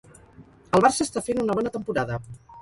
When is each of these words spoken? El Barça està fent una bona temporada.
El 0.77 0.83
Barça 0.85 1.07
està 1.09 1.23
fent 1.27 1.43
una 1.45 1.59
bona 1.61 1.73
temporada. 1.77 2.19